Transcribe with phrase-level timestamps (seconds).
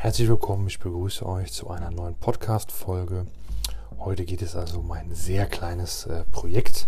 [0.00, 3.26] Herzlich willkommen, ich begrüße euch zu einer neuen Podcast-Folge.
[3.98, 6.86] Heute geht es also um ein sehr kleines äh, Projekt.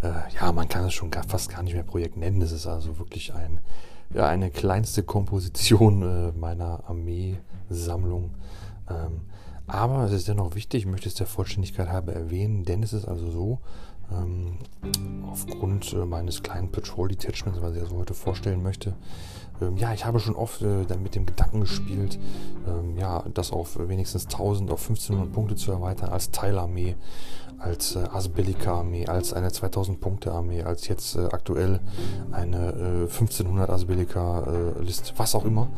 [0.00, 2.40] Äh, ja, man kann es schon gar, fast gar nicht mehr Projekt nennen.
[2.40, 3.58] Es ist also wirklich ein,
[4.14, 8.30] ja, eine kleinste Komposition äh, meiner Armeesammlung.
[8.88, 9.22] Ähm,
[9.66, 13.06] aber es ist dennoch wichtig, ich möchte es der Vollständigkeit halber erwähnen, denn es ist
[13.06, 13.58] also so,
[14.12, 14.58] ähm,
[15.30, 18.94] aufgrund äh, meines kleinen Patrol Detachments, was ich also heute vorstellen möchte,
[19.60, 22.18] ähm, ja, ich habe schon oft äh, dann mit dem Gedanken gespielt,
[22.66, 26.96] ähm, ja, das auf wenigstens 1000, auf 1500 Punkte zu erweitern als Teilarmee,
[27.58, 31.80] als äh, Asbellica-Armee, als eine 2000-Punkte-Armee, als jetzt äh, aktuell
[32.32, 35.68] eine äh, 1500 Asbellica-List, was auch immer.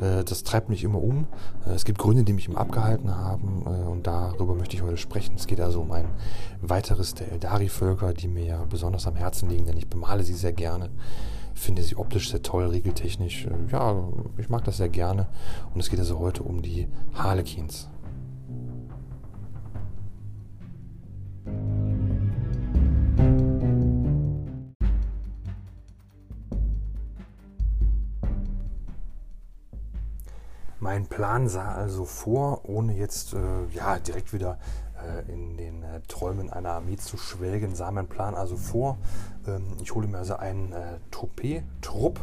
[0.00, 1.26] Äh, das treibt mich immer um.
[1.66, 4.96] Äh, es gibt Gründe, die mich immer abgehalten haben äh, und darüber möchte ich heute
[4.96, 5.34] sprechen.
[5.36, 6.08] Es geht also um ein
[6.60, 10.52] weiteres der Eldari-Völker, die mir ja besonders am Herzen liegen, denn ich bemale sie sehr
[10.52, 10.90] gerne
[11.56, 13.46] finde sie optisch sehr toll, regeltechnisch.
[13.46, 15.28] Äh, ja, ich mag das sehr gerne.
[15.72, 17.88] Und es geht also heute um die Harlequins.
[30.84, 33.38] Mein Plan sah also vor, ohne jetzt äh,
[33.72, 34.58] ja, direkt wieder
[35.02, 38.98] äh, in den äh, Träumen einer Armee zu schwelgen, sah mein Plan also vor.
[39.46, 42.20] Ähm, ich hole mir also einen äh, Troupé-Trupp,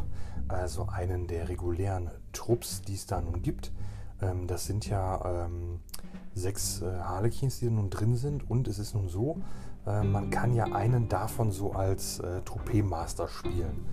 [0.47, 3.71] also einen der regulären Trupps, die es da nun gibt.
[4.21, 5.79] Ähm, das sind ja ähm,
[6.35, 8.47] sechs äh, Harlequins, die nun drin sind.
[8.47, 9.41] Und es ist nun so,
[9.87, 13.87] äh, man kann ja einen davon so als äh, Troupé-Master spielen.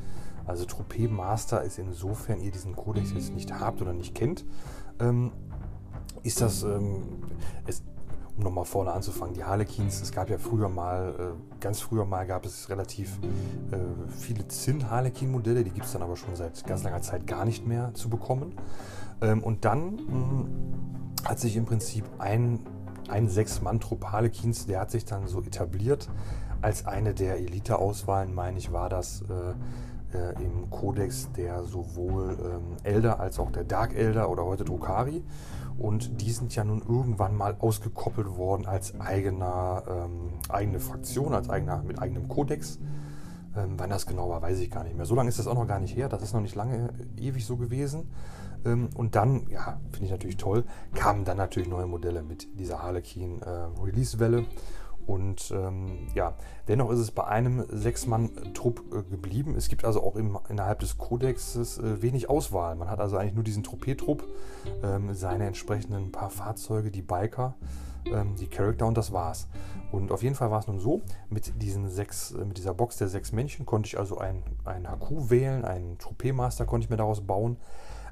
[0.49, 4.47] Also Troupé-Master ist insofern ihr diesen Kodex jetzt nicht habt oder nicht kennt,
[4.99, 5.31] ähm,
[6.23, 7.23] ist das, ähm,
[7.67, 7.83] es,
[8.37, 12.27] um nochmal vorne anzufangen, die Harlequins, es gab ja früher mal, äh, ganz früher mal
[12.27, 13.19] gab es relativ
[13.73, 13.77] äh,
[14.11, 17.93] viele Zinn-Harlequin-Modelle, die gibt es dann aber schon seit ganz langer Zeit gar nicht mehr
[17.93, 18.55] zu bekommen.
[19.21, 20.49] Ähm, und dann mh, hm,
[21.25, 22.61] hat sich im Prinzip ein,
[23.09, 26.09] ein Sechs-Mann-Trupp Harlequins, der hat sich dann so etabliert
[26.63, 29.55] als eine der Elite-Auswahlen, meine ich, war das äh,
[30.13, 35.23] äh, im Kodex der sowohl ähm, Elder als auch der Dark Elder oder heute Drukari.
[35.79, 41.49] Und die sind ja nun irgendwann mal ausgekoppelt worden als eigener, ähm, eigene Fraktion, als
[41.49, 42.81] eigener, mit eigenem Kodex.
[43.57, 45.07] Ähm, wann das genau war, weiß ich gar nicht mehr.
[45.07, 46.09] So lange ist das auch noch gar nicht her.
[46.09, 48.11] Das ist noch nicht lange äh, ewig so gewesen.
[48.65, 50.65] Ähm, und dann, ja, finde ich natürlich toll,
[50.95, 53.49] kamen dann natürlich neue Modelle mit dieser Harlequin äh,
[53.83, 54.47] Release-Welle.
[55.09, 56.35] Und ähm, ja,
[56.69, 59.55] dennoch ist es bei einem Sechs-Mann-Trupp äh, geblieben.
[59.57, 62.77] Es gibt also auch im, innerhalb des Kodexes äh, wenig Auswahl.
[62.77, 64.23] Man hat also eigentlich nur diesen Troupé-Trupp,
[64.83, 67.55] ähm, seine entsprechenden paar Fahrzeuge, die Biker,
[68.05, 69.49] ähm, die Charakter und das war's.
[69.93, 72.99] Und auf jeden Fall war es nun so, mit, diesen sechs, äh, mit dieser Box
[72.99, 77.23] der sechs Männchen konnte ich also einen, HQ wählen, einen Troupé-Master konnte ich mir daraus
[77.23, 77.57] bauen,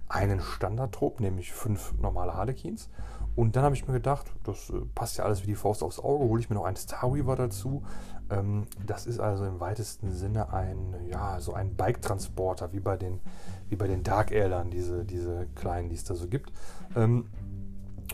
[0.08, 2.88] einen Standardtrupp, nämlich fünf normale Harlequins
[3.36, 6.00] und dann habe ich mir gedacht, das äh, passt ja alles wie die Faust aufs
[6.00, 7.82] Auge, hole ich mir noch einen Star Weaver dazu.
[8.30, 13.20] Ähm, das ist also im weitesten Sinne ein, ja, so ein Bike-Transporter, wie bei den,
[13.68, 16.50] wie bei den Dark Eldern, diese, diese kleinen, die es da so gibt.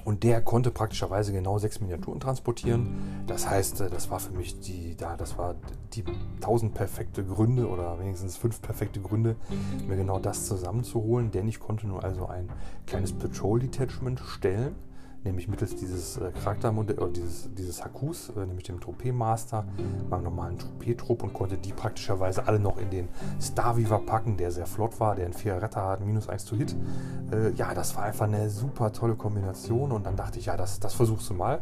[0.04, 3.24] Und der konnte praktischerweise genau sechs Miniaturen transportieren.
[3.26, 5.54] Das heißt, äh, das war für mich die, da, das war
[5.94, 6.04] die
[6.40, 9.36] tausend perfekte Gründe oder wenigstens fünf perfekte Gründe,
[9.86, 11.30] mir genau das zusammenzuholen.
[11.30, 12.48] Denn ich konnte nur also ein
[12.86, 14.74] kleines Patrol Detachment stellen
[15.24, 19.64] nämlich mittels dieses äh, Charaktermodell oder dieses, dieses Hakus, äh, nämlich dem Troupé Master,
[20.10, 23.08] meinem normalen Troupé-Trupp und konnte die praktischerweise alle noch in den
[23.40, 26.56] Star Weaver packen, der sehr flott war, der einen 4 Retter hat, minus 1 zu
[26.56, 26.74] Hit.
[27.32, 30.80] Äh, ja, das war einfach eine super tolle Kombination und dann dachte ich, ja, das,
[30.80, 31.60] das versuchst du mal.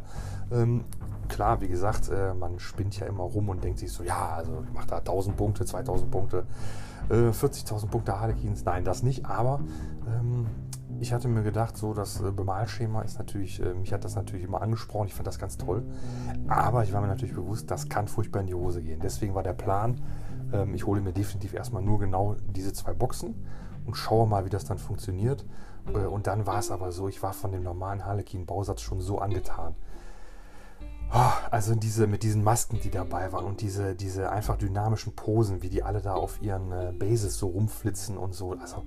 [0.50, 0.84] Ähm,
[1.28, 4.64] klar, wie gesagt, äh, man spinnt ja immer rum und denkt sich so, ja, also
[4.66, 6.44] ich mache da 1000 Punkte, 2000 Punkte,
[7.10, 8.64] 40.000 äh, Punkte Harlequins.
[8.64, 9.60] Nein, das nicht, aber
[10.06, 10.46] ähm,
[11.00, 14.44] ich hatte mir gedacht, so das äh, Bemalschema ist natürlich, äh, mich hat das natürlich
[14.44, 15.84] immer angesprochen, ich fand das ganz toll.
[16.46, 19.00] Aber ich war mir natürlich bewusst, das kann furchtbar in die Hose gehen.
[19.02, 20.00] Deswegen war der Plan,
[20.52, 23.34] ähm, ich hole mir definitiv erstmal nur genau diese zwei Boxen
[23.86, 25.46] und schaue mal, wie das dann funktioniert.
[25.94, 29.18] Äh, und dann war es aber so, ich war von dem normalen Harlequin-Bausatz schon so
[29.18, 29.74] angetan.
[31.12, 35.60] Oh, also diese, mit diesen Masken, die dabei waren und diese, diese einfach dynamischen Posen,
[35.60, 38.52] wie die alle da auf ihren äh, Bases so rumflitzen und so.
[38.52, 38.84] Also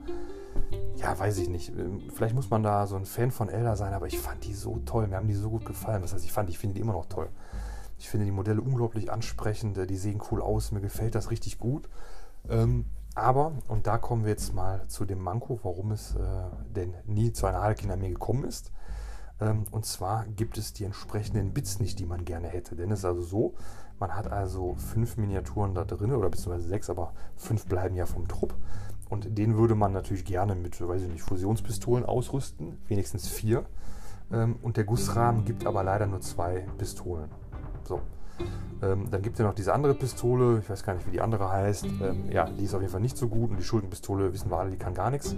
[0.95, 1.69] ja, weiß ich nicht.
[1.77, 4.53] Ähm, vielleicht muss man da so ein Fan von Elder sein, aber ich fand die
[4.53, 5.07] so toll.
[5.07, 6.01] Mir haben die so gut gefallen.
[6.01, 7.27] Was heißt, ich fand, ich finde die immer noch toll.
[7.97, 9.77] Ich finde die Modelle unglaublich ansprechend.
[9.77, 10.71] Äh, die sehen cool aus.
[10.71, 11.89] Mir gefällt das richtig gut.
[12.49, 12.85] Ähm,
[13.15, 16.19] aber, und da kommen wir jetzt mal zu dem Manko, warum es äh,
[16.75, 18.71] denn nie zu einer Harlequin-Armee gekommen ist.
[19.39, 22.75] Ähm, und zwar gibt es die entsprechenden Bits nicht, die man gerne hätte.
[22.75, 23.53] Denn es ist also so,
[23.99, 28.27] man hat also fünf Miniaturen da drin, oder beziehungsweise sechs, aber fünf bleiben ja vom
[28.27, 28.55] Trupp.
[29.09, 33.63] und den würde man natürlich gerne mit, weiß ich nicht, Fusionspistolen ausrüsten, wenigstens vier.
[34.31, 37.29] Ähm, und der Gussrahmen gibt aber leider nur zwei Pistolen.
[37.83, 38.01] So.
[38.81, 41.21] Ähm, dann gibt es ja noch diese andere Pistole, ich weiß gar nicht, wie die
[41.21, 41.85] andere heißt.
[41.85, 44.57] Ähm, ja, die ist auf jeden Fall nicht so gut und die Schuldenpistole, wissen wir
[44.57, 45.35] alle, die kann gar nichts.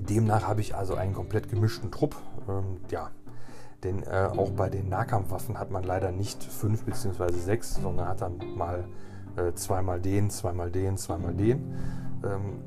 [0.00, 2.16] Demnach habe ich also einen komplett gemischten Trupp.
[2.48, 3.10] Ähm, ja,
[3.82, 7.32] denn äh, auch bei den Nahkampfwaffen hat man leider nicht fünf bzw.
[7.32, 8.84] sechs, sondern hat dann mal
[9.36, 11.74] äh, zweimal den, zweimal den, zweimal den.
[12.24, 12.60] Ähm,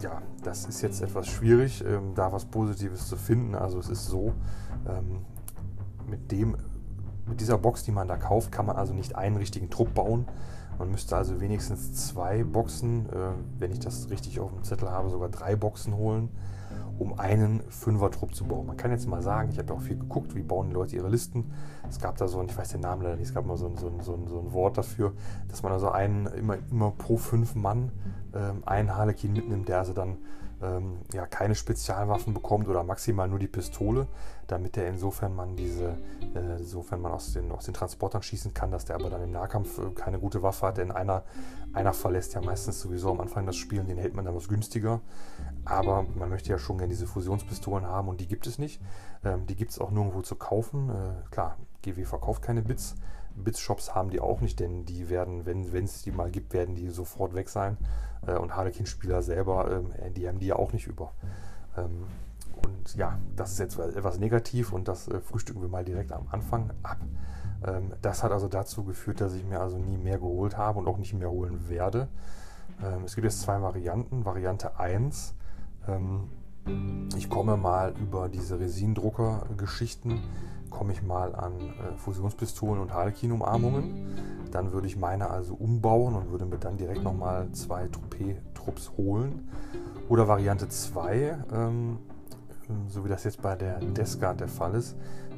[0.00, 3.54] ja, das ist jetzt etwas schwierig, ähm, da was Positives zu finden.
[3.54, 4.32] Also es ist so,
[4.88, 5.24] ähm,
[6.08, 6.56] mit dem,
[7.26, 10.26] mit dieser Box, die man da kauft, kann man also nicht einen richtigen Trupp bauen.
[10.78, 15.10] Man müsste also wenigstens zwei Boxen, äh, wenn ich das richtig auf dem Zettel habe,
[15.10, 16.30] sogar drei Boxen holen
[17.02, 18.66] um einen Fünfer-Trupp zu bauen.
[18.66, 20.94] Man kann jetzt mal sagen, ich habe ja auch viel geguckt, wie bauen die Leute
[20.94, 21.50] ihre Listen.
[21.88, 23.66] Es gab da so ein, ich weiß den Namen leider nicht, es gab mal so
[23.66, 25.12] ein, so ein, so ein, so ein Wort dafür,
[25.48, 27.90] dass man also einen immer, immer pro fünf Mann
[28.34, 30.16] ähm, einen Harlekin mitnimmt, der also dann
[30.62, 34.06] ähm, ja, keine Spezialwaffen bekommt oder maximal nur die Pistole,
[34.46, 35.96] damit er insofern man diese,
[36.34, 39.32] äh, insofern man aus den, aus den Transportern schießen kann, dass der aber dann im
[39.32, 41.24] Nahkampf äh, keine gute Waffe hat, denn einer,
[41.72, 44.48] einer verlässt ja meistens sowieso am Anfang das Spiel und den hält man dann was
[44.48, 45.00] günstiger.
[45.64, 48.80] Aber man möchte ja schon gerne diese Fusionspistolen haben und die gibt es nicht.
[49.24, 50.90] Ähm, die gibt es auch nirgendwo zu kaufen.
[50.90, 52.94] Äh, klar, GW verkauft keine Bits.
[53.36, 56.88] Bits-Shops haben die auch nicht, denn die werden, wenn es die mal gibt, werden die
[56.88, 57.76] sofort weg sein.
[58.26, 61.12] Äh, und Harlequin-Spieler selber, ähm, äh, die haben die ja auch nicht über.
[61.76, 62.04] Ähm,
[62.64, 66.28] und ja, das ist jetzt etwas negativ und das äh, frühstücken wir mal direkt am
[66.30, 66.98] Anfang ab.
[67.64, 70.88] Ähm, das hat also dazu geführt, dass ich mir also nie mehr geholt habe und
[70.88, 72.08] auch nicht mehr holen werde.
[72.82, 74.24] Ähm, es gibt jetzt zwei Varianten.
[74.24, 75.34] Variante 1.
[75.88, 76.28] Ähm,
[77.16, 80.20] ich komme mal über diese Resindrucker-Geschichten
[80.72, 84.48] komme ich mal an äh, Fusionspistolen und Harlequin-Umarmungen.
[84.50, 89.48] Dann würde ich meine also umbauen und würde mir dann direkt nochmal zwei Troupé-Trupps holen.
[90.08, 91.98] Oder Variante 2, ähm,
[92.88, 94.96] so wie das jetzt bei der Descard der Fall ist.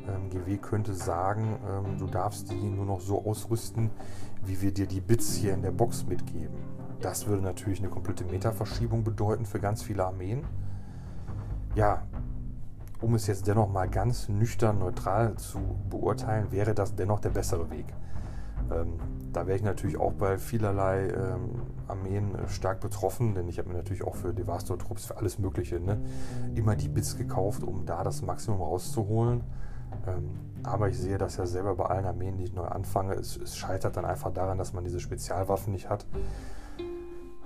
[0.09, 3.91] Ähm, GW könnte sagen, ähm, du darfst die nur noch so ausrüsten,
[4.45, 6.57] wie wir dir die Bits hier in der Box mitgeben.
[7.01, 10.45] Das würde natürlich eine komplette Meta-Verschiebung bedeuten für ganz viele Armeen.
[11.75, 12.03] Ja,
[13.01, 15.59] um es jetzt dennoch mal ganz nüchtern, neutral zu
[15.91, 17.87] beurteilen, wäre das dennoch der bessere Weg.
[18.73, 18.95] Ähm,
[19.33, 23.69] da wäre ich natürlich auch bei vielerlei ähm, Armeen äh, stark betroffen, denn ich habe
[23.69, 26.01] mir natürlich auch für Devastor-Trupps, für alles Mögliche, ne,
[26.55, 29.43] immer die Bits gekauft, um da das Maximum rauszuholen.
[30.07, 30.31] Ähm,
[30.63, 33.15] aber ich sehe das ja selber bei allen Armeen, die ich neu anfange.
[33.15, 36.07] Es, es scheitert dann einfach daran, dass man diese Spezialwaffen nicht hat.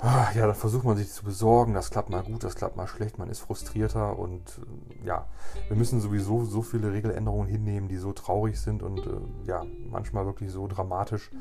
[0.01, 2.87] Ah, ja, dann versucht man sich zu besorgen, das klappt mal gut, das klappt mal
[2.87, 4.61] schlecht, man ist frustrierter und
[5.03, 5.27] äh, ja,
[5.67, 9.11] wir müssen sowieso so viele Regeländerungen hinnehmen, die so traurig sind und äh,
[9.45, 11.33] ja, manchmal wirklich so dramatisch.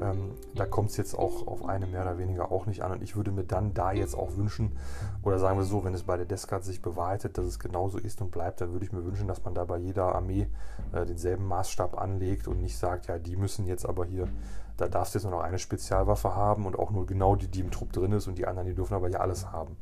[0.00, 3.02] Ähm, da kommt es jetzt auch auf eine mehr oder weniger auch nicht an und
[3.02, 4.78] ich würde mir dann da jetzt auch wünschen,
[5.24, 8.20] oder sagen wir so, wenn es bei der Descard sich bewahrheitet, dass es genauso ist
[8.20, 10.46] und bleibt, dann würde ich mir wünschen, dass man da bei jeder Armee
[10.92, 14.28] äh, denselben Maßstab anlegt und nicht sagt, ja, die müssen jetzt aber hier
[14.76, 17.60] da darfst du jetzt nur noch eine Spezialwaffe haben und auch nur genau die, die
[17.60, 19.76] im Trupp drin ist und die anderen, die dürfen aber ja alles haben.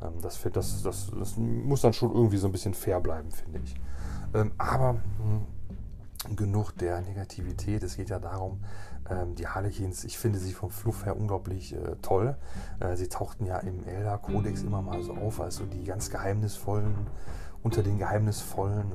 [0.00, 3.60] Ähm, das, das, das, das, muss dann schon irgendwie so ein bisschen fair bleiben, finde
[3.64, 3.74] ich.
[4.34, 5.00] Ähm, aber mh,
[6.28, 7.82] hm, genug der Negativität.
[7.82, 8.60] Es geht ja darum,
[9.10, 12.36] ähm, die Harlequins, ich finde sie vom Fluff her unglaublich äh, toll.
[12.80, 16.94] Äh, sie tauchten ja im Elder-Kodex immer mal so auf, als so die ganz geheimnisvollen,
[17.62, 18.92] unter den geheimnisvollen.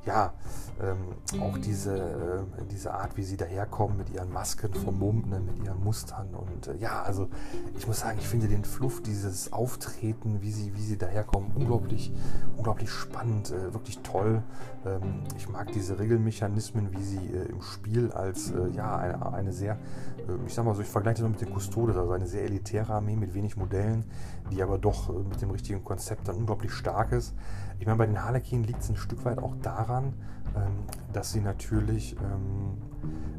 [0.00, 0.32] Ähm, ja,
[0.80, 5.40] ähm, auch diese, äh, diese Art, wie sie daherkommen mit ihren Masken vom Mund, ne,
[5.40, 6.28] mit ihren Mustern.
[6.34, 7.28] Und äh, ja, also
[7.76, 12.12] ich muss sagen, ich finde den Fluff, dieses Auftreten, wie sie, wie sie daherkommen, unglaublich,
[12.56, 14.42] unglaublich spannend, äh, wirklich toll.
[14.86, 19.52] Ähm, ich mag diese Regelmechanismen, wie sie äh, im Spiel als äh, ja, eine, eine
[19.52, 22.44] sehr, äh, ich sag mal so, ich vergleiche das mit den Custodes, also eine sehr
[22.44, 24.04] elitäre Armee mit wenig Modellen,
[24.50, 27.34] die aber doch mit dem richtigen Konzept dann unglaublich stark ist.
[27.80, 30.12] Ich meine, bei den Harlequinen liegt es ein Stück weit auch daran,
[30.54, 30.84] ähm,
[31.14, 32.76] dass sie natürlich ähm,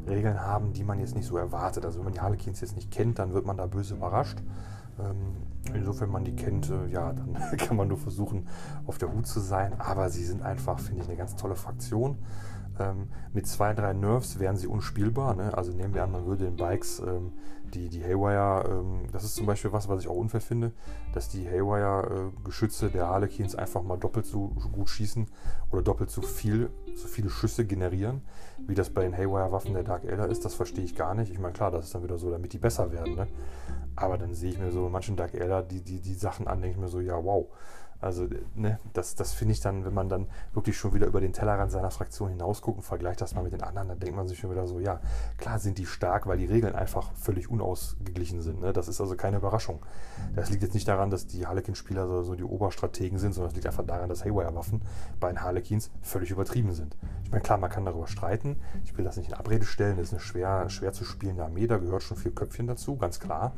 [0.08, 1.84] Regeln haben, die man jetzt nicht so erwartet.
[1.84, 4.42] Also wenn man die Harlequins jetzt nicht kennt, dann wird man da böse überrascht.
[4.98, 5.36] Ähm,
[5.72, 8.48] insofern man die kennt, äh, ja, dann kann man nur versuchen,
[8.84, 9.80] auf der Hut zu sein.
[9.80, 12.18] Aber sie sind einfach, finde ich, eine ganz tolle Fraktion.
[12.78, 15.34] Ähm, mit zwei, drei Nerfs wären sie unspielbar.
[15.34, 15.56] Ne?
[15.56, 17.32] Also nehmen wir an, man würde den Bikes ähm,
[17.74, 20.72] die, die Haywire, ähm, das ist zum Beispiel was, was ich auch unfair finde,
[21.14, 25.26] dass die Haywire-Geschütze äh, der Harlequins einfach mal doppelt so gut schießen
[25.70, 28.22] oder doppelt so viel, so viele Schüsse generieren,
[28.66, 30.44] wie das bei den Haywire-Waffen der Dark Elder ist.
[30.44, 31.32] Das verstehe ich gar nicht.
[31.32, 33.14] Ich meine, klar, das ist dann wieder so, damit die besser werden.
[33.14, 33.26] Ne?
[33.96, 36.76] Aber dann sehe ich mir so manchen Dark Elder die, die, die Sachen an, denke
[36.76, 37.46] ich mir so, ja, wow.
[38.02, 41.32] Also, ne, das, das finde ich dann, wenn man dann wirklich schon wieder über den
[41.32, 44.38] Tellerrand seiner Fraktion hinausguckt und vergleicht das mal mit den anderen, dann denkt man sich
[44.38, 45.00] schon wieder so, ja,
[45.38, 48.60] klar sind die stark, weil die Regeln einfach völlig unausgeglichen sind.
[48.60, 48.72] Ne?
[48.72, 49.80] Das ist also keine Überraschung.
[50.34, 53.54] Das liegt jetzt nicht daran, dass die Harlequin-Spieler so, so, die Oberstrategen sind, sondern es
[53.54, 54.82] liegt einfach daran, dass Haywire-Waffen
[55.20, 56.96] bei den Harlequins völlig übertrieben sind.
[57.24, 58.56] Ich meine, klar, man kann darüber streiten.
[58.84, 59.96] Ich will das nicht in Abrede stellen.
[59.96, 63.20] Das ist eine schwer, schwer zu spielende Armee, da gehört schon viel Köpfchen dazu, ganz
[63.20, 63.52] klar.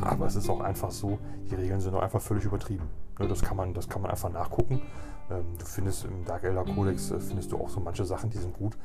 [0.00, 1.18] Aber es ist auch einfach so,
[1.50, 2.88] die Regeln sind auch einfach völlig übertrieben.
[3.18, 4.82] Ne, das, kann man, das kann man einfach nachgucken.
[5.30, 8.38] Ähm, du findest im Dark Elder Codex äh, findest du auch so manche Sachen, die
[8.38, 8.76] sind gut.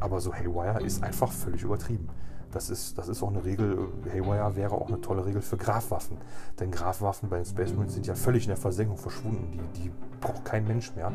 [0.00, 2.08] Aber so Haywire ist einfach völlig übertrieben.
[2.50, 5.56] Das ist, das ist auch eine Regel, äh, Haywire wäre auch eine tolle Regel für
[5.56, 6.18] Grafwaffen.
[6.60, 9.50] Denn Grafwaffen bei den Space Marines sind ja völlig in der Versenkung verschwunden.
[9.52, 11.12] Die, die braucht kein Mensch mehr.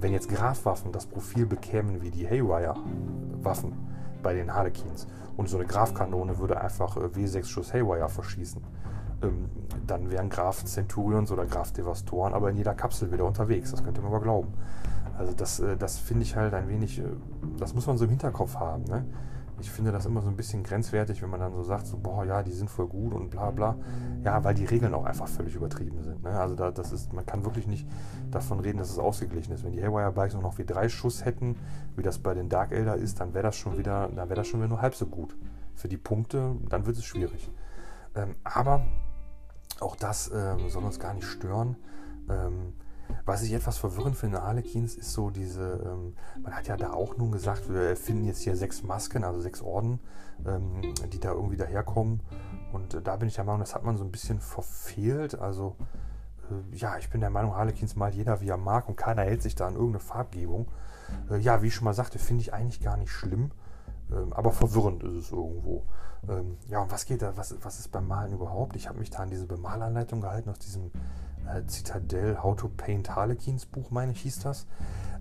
[0.00, 3.74] Wenn jetzt Grafwaffen das Profil bekämen wie die Haywire-Waffen
[4.22, 5.06] bei den Harlequins
[5.36, 8.62] und so eine Grafkanone würde einfach äh, W6 Schuss Haywire verschießen,
[9.22, 9.48] ähm,
[9.86, 13.70] dann wären Graf Centurions oder Graf Devastoren aber in jeder Kapsel wieder unterwegs.
[13.70, 14.52] Das könnte man aber glauben.
[15.18, 17.04] Also das, äh, das finde ich halt ein wenig, äh,
[17.58, 18.84] das muss man so im Hinterkopf haben.
[18.84, 19.04] Ne?
[19.60, 22.24] Ich finde das immer so ein bisschen grenzwertig, wenn man dann so sagt, so, boah,
[22.24, 23.76] ja, die sind voll gut und bla bla.
[24.22, 26.22] Ja, weil die Regeln auch einfach völlig übertrieben sind.
[26.22, 26.30] Ne?
[26.30, 27.88] Also da, das ist, man kann wirklich nicht
[28.30, 29.64] davon reden, dass es ausgeglichen ist.
[29.64, 31.56] Wenn die Haywire Bikes nur noch wie drei Schuss hätten,
[31.96, 34.46] wie das bei den Dark Elder ist, dann wäre das schon wieder, dann wäre das
[34.46, 35.36] schon wieder nur halb so gut.
[35.74, 37.50] Für die Punkte, dann wird es schwierig.
[38.14, 38.86] Ähm, aber
[39.80, 41.76] auch das ähm, soll uns gar nicht stören.
[42.28, 42.72] Ähm,
[43.24, 47.16] was ich etwas verwirrend finde, Harlequins, ist so diese, ähm, man hat ja da auch
[47.16, 50.00] nun gesagt, wir finden jetzt hier sechs Masken, also sechs Orden,
[50.46, 52.20] ähm, die da irgendwie daherkommen.
[52.72, 55.38] Und äh, da bin ich der Meinung, das hat man so ein bisschen verfehlt.
[55.38, 55.76] Also,
[56.50, 59.42] äh, ja, ich bin der Meinung, Harlequins malt jeder wie er mag und keiner hält
[59.42, 60.68] sich da an irgendeine Farbgebung.
[61.30, 63.50] Äh, ja, wie ich schon mal sagte, finde ich eigentlich gar nicht schlimm.
[64.12, 65.84] Ähm, aber verwirrend ist es irgendwo.
[66.28, 67.36] Ähm, ja, und was geht da?
[67.36, 68.76] Was, was ist beim Malen überhaupt?
[68.76, 70.90] Ich habe mich da an diese Bemalanleitung gehalten aus diesem
[71.46, 74.66] äh, Citadel How to Paint Harlequins Buch, meine ich, hieß das.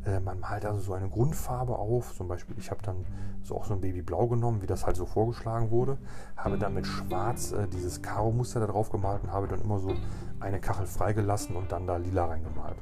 [0.06, 2.16] Äh, man malt also so eine Grundfarbe auf.
[2.16, 3.06] Zum Beispiel, ich habe dann
[3.44, 5.98] so auch so ein Babyblau genommen, wie das halt so vorgeschlagen wurde.
[6.36, 9.94] Habe dann mit Schwarz äh, dieses Karo-Muster da drauf gemalt und habe dann immer so
[10.40, 12.78] eine Kachel freigelassen und dann da lila reingemalt.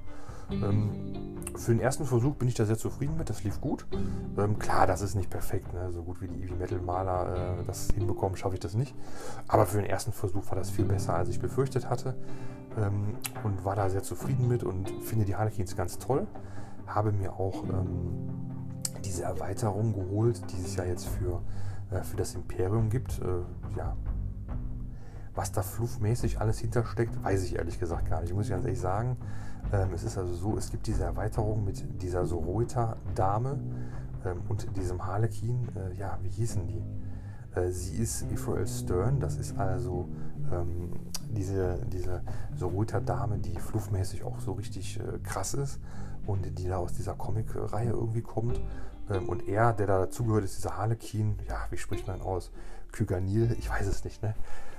[0.51, 0.89] Ähm,
[1.57, 3.85] für den ersten Versuch bin ich da sehr zufrieden mit, das lief gut.
[4.37, 5.91] Ähm, klar, das ist nicht perfekt, ne?
[5.91, 8.93] so gut wie die Eevee Metal Maler äh, das hinbekommen, schaffe ich das nicht.
[9.47, 12.15] Aber für den ersten Versuch war das viel besser, als ich befürchtet hatte.
[12.77, 16.27] Ähm, und war da sehr zufrieden mit und finde die Harlequins ganz toll.
[16.87, 18.29] Habe mir auch ähm,
[19.03, 21.41] diese Erweiterung geholt, die es ja jetzt für,
[21.91, 23.19] äh, für das Imperium gibt.
[23.19, 23.95] Äh, ja,
[25.35, 28.79] was da fluffmäßig alles hintersteckt, weiß ich ehrlich gesagt gar nicht, muss ich ganz ehrlich
[28.79, 29.17] sagen.
[29.73, 33.59] Ähm, es ist also so, es gibt diese Erweiterung mit dieser Soroita-Dame
[34.25, 35.69] ähm, und diesem Harlekin.
[35.75, 36.83] Äh, ja, wie hießen die?
[37.55, 40.09] Äh, sie ist Ephrael Stern, das ist also
[40.51, 40.91] ähm,
[41.29, 42.21] diese, diese
[42.55, 45.79] Soroita-Dame, die fluffmäßig auch so richtig äh, krass ist
[46.25, 48.59] und die da aus dieser Comic-Reihe irgendwie kommt.
[49.09, 52.51] Ähm, und er, der da dazugehört, ist dieser Harlekin, ja, wie spricht man aus?
[52.91, 54.35] Kyganil, ich weiß es nicht, ne?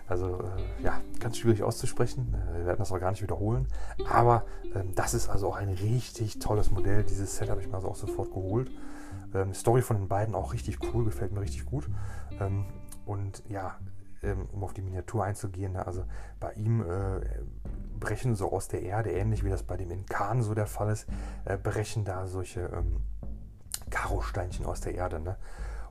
[0.08, 2.34] Also äh, ja, ganz schwierig auszusprechen.
[2.34, 3.66] Äh, wir werden das auch gar nicht wiederholen.
[4.08, 4.44] Aber
[4.74, 7.02] ähm, das ist also auch ein richtig tolles Modell.
[7.02, 8.70] Dieses Set habe ich mir also auch sofort geholt.
[9.34, 11.88] Ähm, Story von den beiden auch richtig cool, gefällt mir richtig gut.
[12.40, 12.66] Ähm,
[13.04, 13.76] und ja,
[14.22, 16.04] ähm, um auf die Miniatur einzugehen, ne, also
[16.40, 17.20] bei ihm äh,
[17.98, 21.06] brechen so aus der Erde, ähnlich wie das bei dem Inkan so der Fall ist,
[21.44, 23.00] äh, brechen da solche ähm,
[23.90, 25.20] Karosteinchen aus der Erde.
[25.20, 25.36] Ne?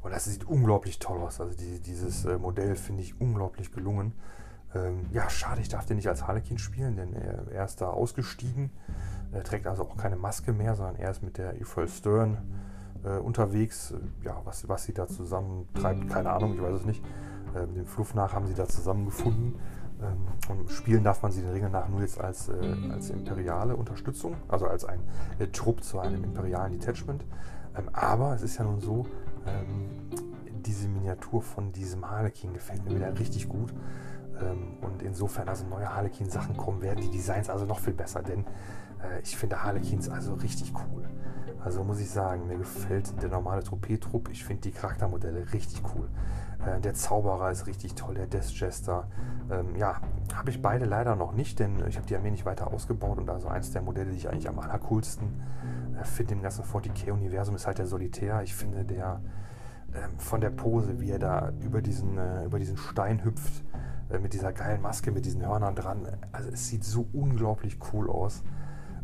[0.06, 1.42] Und das sieht unglaublich toll aus.
[1.42, 4.14] Also die, dieses äh, Modell finde ich unglaublich gelungen.
[4.76, 7.88] Ähm, ja, schade, ich darf den nicht als Harlequin spielen, denn er, er ist da
[7.90, 8.70] ausgestiegen.
[9.32, 12.38] Er trägt also auch keine Maske mehr, sondern er ist mit der Eiffel Stern
[13.04, 13.96] äh, unterwegs.
[14.24, 17.04] Ja, was, was sie da zusammen treibt, keine Ahnung, ich weiß es nicht.
[17.56, 19.56] Äh, dem Fluff nach haben sie da zusammengefunden.
[20.04, 22.54] Ähm, und spielen darf man sie den Regeln nach nur jetzt als, äh,
[22.92, 25.00] als imperiale Unterstützung, also als ein
[25.40, 27.26] äh, Trupp zu einem imperialen Detachment.
[27.76, 29.08] Ähm, aber es ist ja nun so,
[29.48, 29.90] ähm,
[30.66, 33.74] diese Miniatur von diesem Harlequin gefällt mir wieder richtig gut.
[34.42, 38.46] Ähm, und insofern also neue Harlequin-Sachen kommen, werden die Designs also noch viel besser, denn
[39.02, 41.08] äh, ich finde Harlequins also richtig cool.
[41.66, 44.30] Also muss ich sagen, mir gefällt der normale Tropeetrupp.
[44.30, 46.08] Ich finde die Charaktermodelle richtig cool.
[46.64, 49.08] Äh, der Zauberer ist richtig toll, der Death Jester.
[49.50, 50.00] Ähm, ja,
[50.36, 53.32] habe ich beide leider noch nicht, denn ich habe die Armee nicht weiter ausgebaut und
[53.32, 55.42] also eins der Modelle, die ich eigentlich am allercoolsten
[56.00, 58.44] äh, finde im ganzen 40k-Universum, ist halt der Solitär.
[58.44, 59.22] Ich finde der
[59.96, 63.64] ähm, von der Pose, wie er da über diesen, äh, über diesen Stein hüpft,
[64.12, 66.06] äh, mit dieser geilen Maske, mit diesen Hörnern dran.
[66.32, 68.44] Also es sieht so unglaublich cool aus.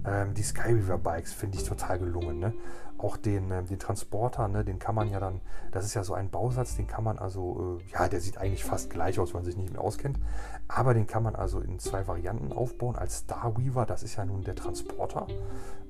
[0.06, 2.40] Ähm, die Skyweaver Bikes finde ich total gelungen.
[2.40, 2.54] Ne?
[2.98, 4.64] Auch den, äh, den Transporter, ne?
[4.64, 5.42] den kann man ja dann,
[5.72, 8.64] das ist ja so ein Bausatz, den kann man also, äh, ja, der sieht eigentlich
[8.64, 10.20] fast gleich aus, wenn man sich nicht mehr auskennt.
[10.68, 12.96] Aber den kann man also in zwei Varianten aufbauen.
[12.96, 15.28] Als Starweaver, das ist ja nun der Transporter,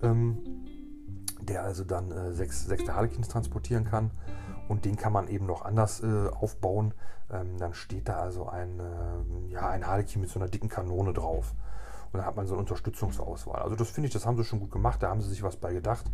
[0.01, 0.39] ähm,
[1.41, 4.11] der also dann äh, sechs, sechs Harlequins transportieren kann.
[4.67, 6.93] Und den kann man eben noch anders äh, aufbauen.
[7.29, 11.13] Ähm, dann steht da also ein, äh, ja, ein Harlequin mit so einer dicken Kanone
[11.13, 11.53] drauf.
[12.11, 13.61] Und dann hat man so eine Unterstützungsauswahl.
[13.61, 15.55] Also das finde ich, das haben sie schon gut gemacht, da haben sie sich was
[15.55, 16.05] bei gedacht.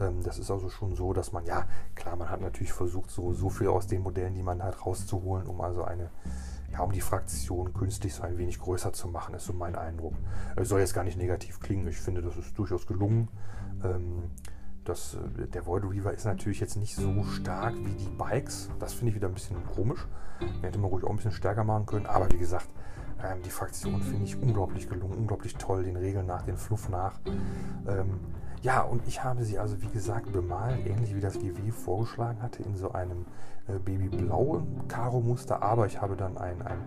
[0.00, 3.32] Ähm, das ist also schon so, dass man, ja, klar, man hat natürlich versucht, so,
[3.32, 6.10] so viel aus den Modellen, die man hat, rauszuholen, um also eine,
[6.72, 10.14] ja, um die Fraktion künstlich so ein wenig größer zu machen, ist so mein Eindruck.
[10.56, 13.28] Es soll jetzt gar nicht negativ klingen, ich finde, das ist durchaus gelungen.
[13.84, 14.30] Ähm,
[14.88, 18.70] das, äh, der Void Reaver ist natürlich jetzt nicht so stark wie die Bikes.
[18.78, 20.06] Das finde ich wieder ein bisschen komisch.
[20.62, 22.06] Hätte man ruhig auch ein bisschen stärker machen können.
[22.06, 22.68] Aber wie gesagt,
[23.24, 27.18] ähm, die Fraktion finde ich unglaublich gelungen, unglaublich toll, den Regeln nach, den Fluff nach.
[27.86, 28.20] Ähm,
[28.62, 32.62] ja, und ich habe sie also wie gesagt bemalt, ähnlich wie das GW vorgeschlagen hatte,
[32.62, 33.24] in so einem
[33.68, 36.78] äh, babyblauen Karo-Muster, aber ich habe dann ein, ein,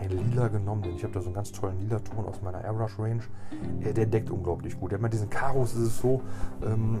[0.00, 2.64] ein Lila genommen, denn ich habe da so einen ganz tollen lila Ton aus meiner
[2.64, 3.22] Airbrush Range.
[3.80, 4.98] Äh, der deckt unglaublich gut.
[5.00, 6.22] Bei diesen Karos ist es so,
[6.62, 7.00] ähm,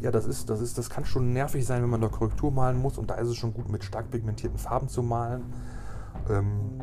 [0.00, 2.80] ja, das ist, das ist, das kann schon nervig sein, wenn man da Korrektur malen
[2.80, 5.44] muss und da ist es schon gut, mit stark pigmentierten Farben zu malen.
[6.28, 6.80] Ähm,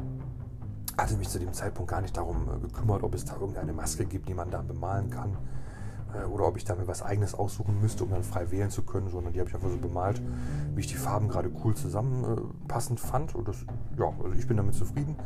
[0.98, 4.06] hatte mich zu dem Zeitpunkt gar nicht darum äh, gekümmert, ob es da irgendeine Maske
[4.06, 5.38] gibt, die man da bemalen kann.
[6.14, 8.84] Äh, oder ob ich da mir was eigenes aussuchen müsste, um dann frei wählen zu
[8.84, 10.22] können, sondern die habe ich einfach so bemalt,
[10.76, 13.36] wie ich die Farben gerade cool zusammenpassend äh, fand.
[13.36, 13.66] Und das,
[13.98, 15.18] ja, also ich bin damit zufrieden.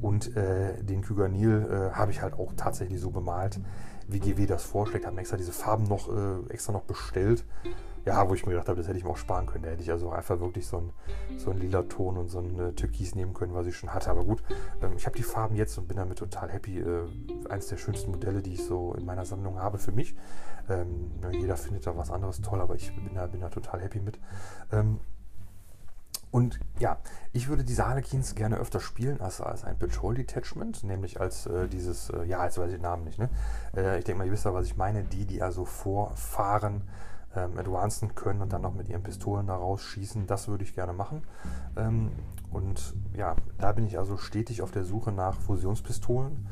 [0.00, 3.60] Und äh, den Kyganil äh, habe ich halt auch tatsächlich so bemalt,
[4.08, 5.06] wie GW das vorschlägt.
[5.06, 7.44] Haben extra diese Farben noch äh, extra noch bestellt
[8.04, 9.64] ja, wo ich mir gedacht habe, das hätte ich mir auch sparen können.
[9.64, 10.92] Da hätte ich also einfach wirklich so einen,
[11.38, 14.10] so einen lila Ton und so ein äh, Türkis nehmen können, was ich schon hatte.
[14.10, 14.42] Aber gut,
[14.82, 16.80] ähm, ich habe die Farben jetzt und bin damit total happy.
[16.80, 17.06] Äh,
[17.48, 20.14] eines der schönsten Modelle, die ich so in meiner Sammlung habe für mich.
[20.68, 24.00] Ähm, jeder findet da was anderes toll, aber ich bin da, bin da total happy
[24.00, 24.18] mit.
[24.70, 25.00] Ähm,
[26.34, 26.98] und ja,
[27.32, 31.68] ich würde diese Harlequins gerne öfter spielen als, als ein Patrol Detachment, nämlich als äh,
[31.68, 33.28] dieses, äh, ja, jetzt weiß ich den Namen nicht, ne?
[33.76, 36.82] Äh, ich denke mal, ihr wisst ja, was ich meine, die, die also vorfahren
[37.36, 40.26] ähm, advancen können und dann noch mit ihren Pistolen da rausschießen.
[40.26, 41.22] Das würde ich gerne machen.
[41.76, 42.10] Ähm,
[42.50, 46.48] und ja, da bin ich also stetig auf der Suche nach Fusionspistolen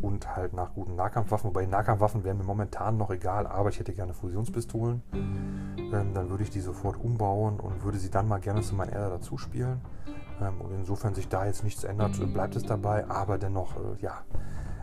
[0.00, 1.50] und halt nach guten Nahkampfwaffen.
[1.50, 5.02] Wobei Nahkampfwaffen wären mir momentan noch egal, aber ich hätte gerne Fusionspistolen.
[5.12, 8.92] Ähm, dann würde ich die sofort umbauen und würde sie dann mal gerne zu meinem
[8.92, 9.80] Erde dazu spielen.
[10.40, 13.08] Ähm, und insofern sich da jetzt nichts ändert, bleibt es dabei.
[13.08, 14.22] Aber dennoch, äh, ja,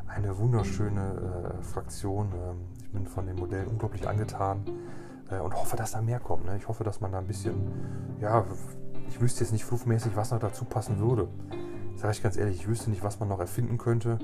[0.07, 2.31] eine wunderschöne äh, Fraktion.
[2.33, 4.63] Ähm, ich bin von dem Modell unglaublich angetan.
[5.29, 6.45] Äh, und hoffe, dass da mehr kommt.
[6.45, 6.57] Ne?
[6.57, 7.55] Ich hoffe, dass man da ein bisschen,
[8.19, 8.45] ja,
[9.09, 11.27] ich wüsste jetzt nicht fluffmäßig, was noch dazu passen würde.
[11.97, 14.19] Sage ich ganz ehrlich, ich wüsste nicht, was man noch erfinden könnte.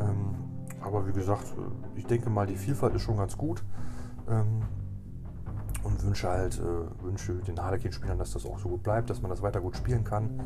[0.00, 0.34] Ähm,
[0.80, 3.62] aber wie gesagt, äh, ich denke mal, die Vielfalt ist schon ganz gut.
[4.28, 4.62] Ähm,
[5.84, 9.30] und wünsche halt, äh, wünsche den Harlequin-Spielern, dass das auch so gut bleibt, dass man
[9.30, 10.40] das weiter gut spielen kann.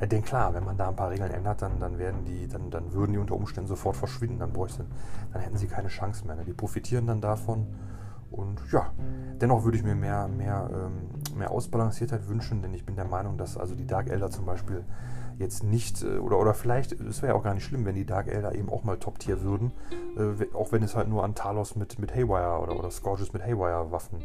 [0.00, 2.70] Äh, denn klar, wenn man da ein paar Regeln ändert, dann, dann werden die, dann,
[2.70, 4.38] dann würden die unter Umständen sofort verschwinden.
[4.38, 4.86] Dann bräuchten,
[5.32, 6.36] dann hätten sie keine Chance mehr.
[6.36, 6.44] Ne?
[6.44, 7.66] Die profitieren dann davon
[8.30, 8.92] und ja,
[9.40, 13.38] dennoch würde ich mir mehr, mehr, ähm, mehr Ausbalanciertheit wünschen, denn ich bin der Meinung,
[13.38, 14.84] dass also die Dark Elder zum Beispiel
[15.38, 18.06] jetzt nicht, äh, oder, oder vielleicht, es wäre ja auch gar nicht schlimm, wenn die
[18.06, 19.72] Dark Elder eben auch mal Top-Tier würden,
[20.16, 23.42] äh, auch wenn es halt nur an Talos mit, mit Haywire oder, oder Scourges mit
[23.42, 24.18] Haywire-Waffen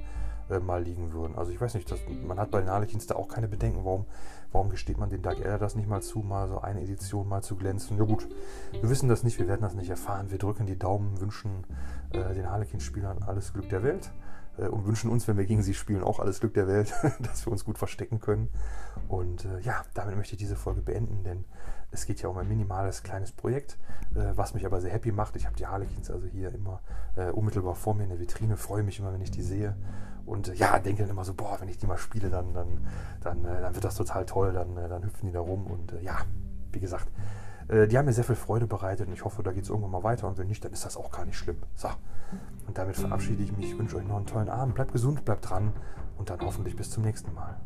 [0.49, 1.35] äh, mal liegen würden.
[1.37, 3.85] Also ich weiß nicht, das, man hat bei den Harlequins da auch keine Bedenken.
[3.85, 4.05] Warum,
[4.51, 7.41] warum gesteht man den Dark Elder das nicht mal zu, mal so eine Edition mal
[7.41, 7.97] zu glänzen?
[7.97, 8.27] Ja gut,
[8.71, 10.31] wir wissen das nicht, wir werden das nicht erfahren.
[10.31, 11.65] Wir drücken die Daumen, wünschen
[12.11, 14.11] äh, den Harlequin-Spielern alles Glück der Welt
[14.57, 17.51] und wünschen uns, wenn wir gegen sie spielen, auch alles Glück der Welt, dass wir
[17.51, 18.49] uns gut verstecken können.
[19.07, 21.45] Und äh, ja, damit möchte ich diese Folge beenden, denn
[21.91, 23.77] es geht ja um ein minimales kleines Projekt,
[24.15, 25.35] äh, was mich aber sehr happy macht.
[25.35, 26.81] Ich habe die Harlequins also hier immer
[27.15, 29.75] äh, unmittelbar vor mir in der Vitrine, freue mich immer, wenn ich die sehe.
[30.25, 32.87] Und äh, ja, denke dann immer so, boah, wenn ich die mal spiele, dann, dann,
[33.21, 35.67] dann, äh, dann wird das total toll, dann, dann hüpfen die da rum.
[35.67, 36.17] Und ja,
[36.71, 37.07] wie gesagt,
[37.69, 40.03] die haben mir sehr viel Freude bereitet und ich hoffe, da geht es irgendwann mal
[40.03, 40.27] weiter.
[40.27, 41.57] Und wenn nicht, dann ist das auch gar nicht schlimm.
[41.75, 41.89] So,
[42.67, 45.73] und damit verabschiede ich mich, wünsche euch noch einen tollen Abend, bleibt gesund, bleibt dran
[46.17, 47.59] und dann hoffentlich bis zum nächsten Mal.